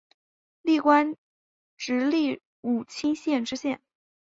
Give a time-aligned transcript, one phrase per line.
[0.63, 1.15] 历官
[1.77, 3.79] 直隶武清县知县。